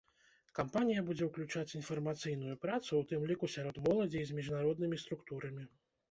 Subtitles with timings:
[0.59, 5.63] Кампанія будзе ўключаць інфармацыйную працу, у тым ліку сярод моладзі і з міжнароднымі структурамі.